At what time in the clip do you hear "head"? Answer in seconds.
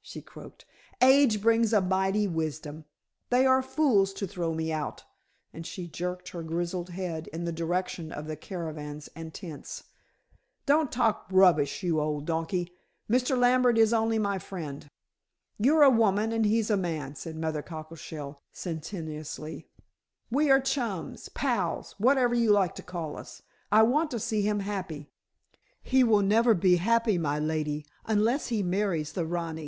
6.88-7.26